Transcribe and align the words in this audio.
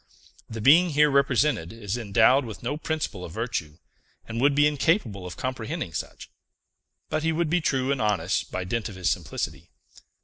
The 0.49 0.61
being 0.61 0.89
here 0.89 1.11
represented 1.11 1.71
is 1.71 1.95
endowed 1.95 2.43
with 2.43 2.63
no 2.63 2.75
principle 2.75 3.23
of 3.23 3.33
virtue, 3.33 3.77
and 4.27 4.41
would 4.41 4.55
be 4.55 4.65
incapable 4.65 5.27
of 5.27 5.37
comprehending 5.37 5.93
such; 5.93 6.31
but 7.09 7.21
he 7.21 7.31
would 7.31 7.51
be 7.51 7.61
true 7.61 7.91
and 7.91 8.01
honest 8.01 8.49
by 8.51 8.63
dint 8.63 8.89
of 8.89 8.95
his 8.95 9.11
simplicity. 9.11 9.69